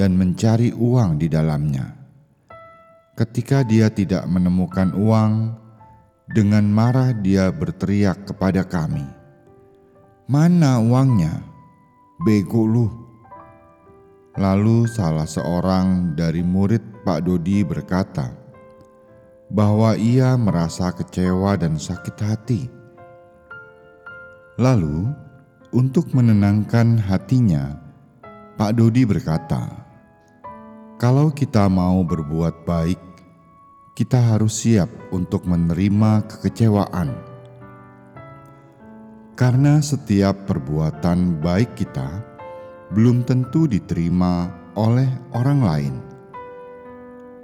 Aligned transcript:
dan 0.00 0.16
mencari 0.16 0.72
uang 0.72 1.20
di 1.20 1.28
dalamnya. 1.28 1.92
Ketika 3.12 3.60
dia 3.60 3.92
tidak 3.92 4.24
menemukan 4.24 4.96
uang, 4.96 5.52
dengan 6.24 6.64
marah 6.72 7.12
dia 7.12 7.52
berteriak 7.52 8.24
kepada 8.24 8.64
kami, 8.64 9.04
"Mana 10.24 10.80
uangnya? 10.80 11.44
Bego 12.24 12.64
lu!" 12.64 12.88
Lalu 14.40 14.88
salah 14.88 15.28
seorang 15.28 16.16
dari 16.16 16.40
murid 16.40 17.04
Pak 17.04 17.28
Dodi 17.28 17.60
berkata 17.60 18.32
bahwa 19.52 20.00
ia 20.00 20.32
merasa 20.40 20.88
kecewa 20.96 21.60
dan 21.60 21.76
sakit 21.76 22.16
hati. 22.24 22.62
Lalu, 24.56 25.12
untuk 25.76 26.08
menenangkan 26.16 26.96
hatinya, 27.04 27.74
Pak 28.56 28.78
Dodi 28.78 29.02
berkata, 29.04 29.89
"Kalau 31.00 31.32
kita 31.32 31.64
mau 31.72 32.04
berbuat 32.04 32.68
baik, 32.68 33.00
kita 33.96 34.20
harus 34.20 34.60
siap 34.60 34.92
untuk 35.08 35.48
menerima 35.48 36.28
kekecewaan, 36.28 37.08
karena 39.32 39.80
setiap 39.80 40.44
perbuatan 40.44 41.40
baik 41.40 41.72
kita 41.72 42.20
belum 42.92 43.24
tentu 43.24 43.64
diterima 43.64 44.52
oleh 44.76 45.08
orang 45.32 45.60
lain." 45.64 45.94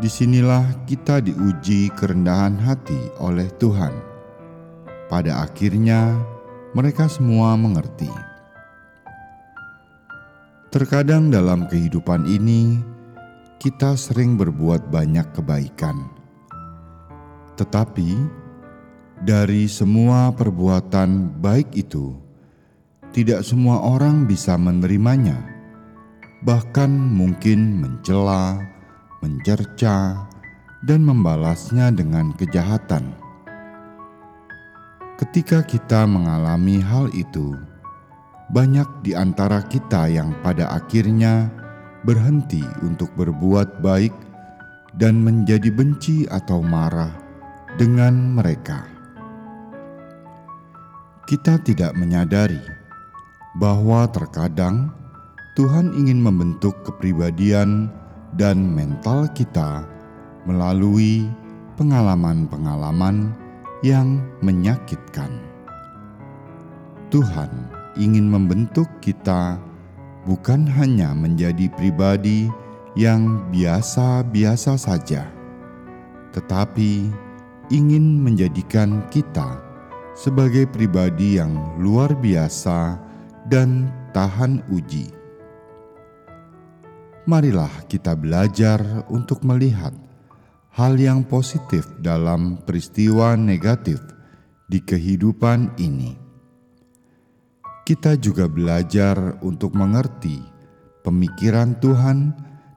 Di 0.00 0.08
sinilah 0.08 0.88
kita 0.88 1.20
diuji 1.20 1.92
kerendahan 1.92 2.56
hati 2.56 3.12
oleh 3.20 3.52
Tuhan. 3.60 3.92
Pada 5.12 5.44
akhirnya, 5.44 6.16
mereka 6.72 7.04
semua 7.04 7.52
mengerti 7.60 8.08
Terkadang 10.72 11.28
dalam 11.28 11.68
kehidupan 11.68 12.24
ini, 12.24 12.80
kita 13.62 13.94
sering 13.94 14.34
berbuat 14.34 14.90
banyak 14.90 15.38
kebaikan, 15.38 16.10
tetapi 17.54 18.18
dari 19.22 19.70
semua 19.70 20.34
perbuatan 20.34 21.38
baik 21.38 21.70
itu, 21.78 22.10
tidak 23.14 23.46
semua 23.46 23.78
orang 23.78 24.26
bisa 24.26 24.58
menerimanya, 24.58 25.38
bahkan 26.42 26.90
mungkin 26.90 27.78
mencela, 27.78 28.58
mencerca, 29.22 30.26
dan 30.82 31.06
membalasnya 31.06 31.94
dengan 31.94 32.34
kejahatan. 32.34 33.14
Ketika 35.22 35.62
kita 35.62 36.02
mengalami 36.10 36.82
hal 36.82 37.14
itu, 37.14 37.54
banyak 38.50 39.06
di 39.06 39.14
antara 39.14 39.62
kita 39.62 40.10
yang 40.10 40.34
pada 40.42 40.66
akhirnya 40.74 41.61
berhenti 42.02 42.62
untuk 42.82 43.10
berbuat 43.14 43.82
baik 43.82 44.14
dan 44.98 45.22
menjadi 45.22 45.70
benci 45.72 46.28
atau 46.28 46.60
marah 46.60 47.10
dengan 47.80 48.36
mereka. 48.36 48.84
Kita 51.24 51.56
tidak 51.62 51.96
menyadari 51.96 52.60
bahwa 53.56 54.04
terkadang 54.10 54.92
Tuhan 55.56 55.92
ingin 55.96 56.20
membentuk 56.20 56.76
kepribadian 56.84 57.88
dan 58.36 58.58
mental 58.72 59.28
kita 59.32 59.84
melalui 60.48 61.28
pengalaman-pengalaman 61.76 63.32
yang 63.84 64.20
menyakitkan. 64.40 65.30
Tuhan 67.12 67.52
ingin 68.00 68.24
membentuk 68.24 68.88
kita 69.04 69.60
bukan 70.22 70.66
hanya 70.78 71.10
menjadi 71.14 71.66
pribadi 71.72 72.46
yang 72.94 73.42
biasa-biasa 73.50 74.78
saja, 74.78 75.26
tetapi 76.30 77.10
ingin 77.72 78.20
menjadikan 78.20 79.02
kita 79.08 79.58
sebagai 80.12 80.68
pribadi 80.68 81.40
yang 81.40 81.56
luar 81.80 82.12
biasa 82.12 83.00
dan 83.48 83.88
tahan 84.12 84.60
uji. 84.70 85.08
Marilah 87.24 87.70
kita 87.86 88.18
belajar 88.18 89.06
untuk 89.06 89.46
melihat 89.46 89.94
hal 90.74 90.98
yang 90.98 91.22
positif 91.22 91.86
dalam 92.02 92.58
peristiwa 92.66 93.38
negatif 93.38 94.02
di 94.66 94.82
kehidupan 94.82 95.78
ini 95.78 96.21
kita 97.82 98.14
juga 98.14 98.46
belajar 98.46 99.42
untuk 99.42 99.74
mengerti 99.74 100.38
pemikiran 101.02 101.74
Tuhan 101.82 102.30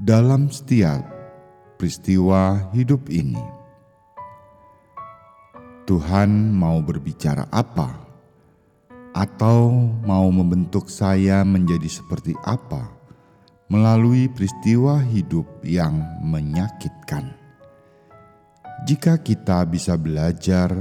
dalam 0.00 0.48
setiap 0.48 1.04
peristiwa 1.76 2.72
hidup 2.72 3.12
ini. 3.12 3.36
Tuhan 5.84 6.50
mau 6.56 6.80
berbicara 6.80 7.46
apa, 7.52 7.92
atau 9.12 9.72
mau 10.04 10.28
membentuk 10.32 10.88
saya 10.88 11.44
menjadi 11.44 11.88
seperti 11.88 12.32
apa 12.44 12.96
melalui 13.68 14.32
peristiwa 14.32 15.00
hidup 15.04 15.46
yang 15.60 16.00
menyakitkan. 16.24 17.36
Jika 18.88 19.20
kita 19.20 19.64
bisa 19.68 19.96
belajar 20.00 20.72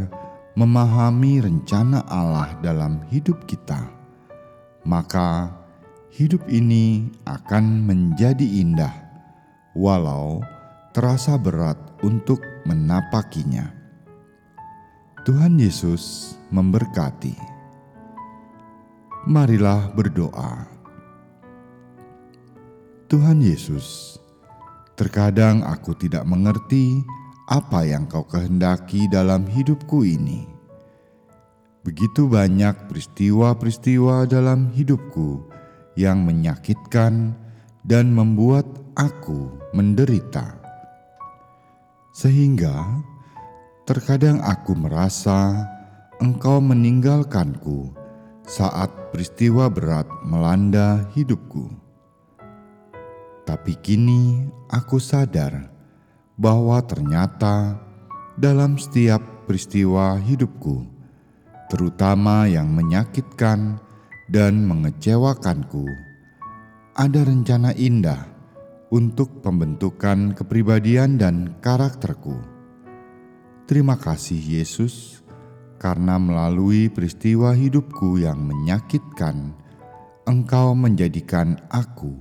memahami 0.56 1.44
rencana 1.44 2.03
Allah 2.07 2.56
dalam 2.63 3.03
hidup 3.12 3.44
kita 3.47 3.95
maka 4.85 5.49
hidup 6.13 6.45
ini 6.47 7.09
akan 7.25 7.83
menjadi 7.83 8.45
indah, 8.61 8.95
walau 9.73 10.39
terasa 10.95 11.35
berat 11.35 11.75
untuk 12.05 12.39
menapakinya. 12.63 13.73
Tuhan 15.25 15.57
Yesus 15.57 16.37
memberkati. 16.53 17.33
Marilah 19.25 19.89
berdoa. 19.91 20.69
Tuhan 23.09 23.41
Yesus, 23.41 24.17
terkadang 24.93 25.65
aku 25.65 25.97
tidak 25.97 26.29
mengerti 26.29 27.01
apa 27.49 27.85
yang 27.89 28.05
Kau 28.05 28.25
kehendaki 28.25 29.09
dalam 29.09 29.49
hidupku 29.49 30.05
ini 30.05 30.54
Begitu 31.85 32.25
banyak 32.25 32.89
peristiwa-peristiwa 32.89 34.25
dalam 34.25 34.73
hidupku 34.73 35.45
yang 35.93 36.25
menyakitkan 36.25 37.37
dan 37.85 38.09
membuat 38.09 38.65
aku 38.97 39.53
menderita, 39.69 40.57
sehingga 42.09 42.73
terkadang 43.85 44.41
aku 44.41 44.73
merasa 44.73 45.69
Engkau 46.17 46.57
meninggalkanku 46.57 47.93
saat 48.49 48.89
peristiwa 49.13 49.69
berat 49.69 50.09
melanda 50.25 51.05
hidupku. 51.13 51.69
Tapi 53.45 53.77
kini 53.85 54.49
aku 54.73 54.97
sadar 54.97 55.69
bahwa 56.33 56.81
ternyata 56.81 57.77
dalam 58.39 58.79
setiap 58.81 59.21
peristiwa 59.45 60.17
hidupku, 60.17 60.94
terutama 61.71 62.45
yang 62.45 62.71
menyakitkan 62.73 63.81
dan 64.29 64.65
mengecewakanku, 64.65 65.85
ada 66.95 67.21
rencana 67.25 67.75
indah 67.75 68.25
untuk 68.94 69.44
pembentukan 69.44 70.33
kepribadian 70.38 71.17
dan 71.17 71.57
karakterku. 71.59 72.38
Terima 73.65 73.97
kasih, 73.97 74.38
Yesus 74.38 75.25
karena 75.85 76.17
melalui 76.17 76.88
peristiwa 76.89 77.53
hidupku 77.53 78.17
yang 78.17 78.41
menyakitkan, 78.41 79.53
Engkau 80.25 80.73
menjadikan 80.73 81.62
aku 81.69 82.17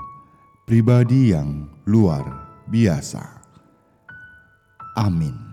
pribadi 0.68 1.32
yang 1.32 1.72
luar 1.88 2.24
biasa. 2.68 3.24
Amin. 5.00 5.43